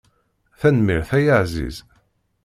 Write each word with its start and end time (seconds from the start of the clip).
Tanemmirt 0.59 1.11
ay 1.17 1.25
aεziz. 1.37 1.77